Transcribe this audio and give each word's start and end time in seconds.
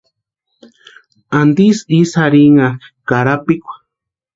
¿Antisï 1.39 1.83
ísï 1.99 2.17
arhinhakʼi 2.25 2.83
karapikwa? 3.09 3.73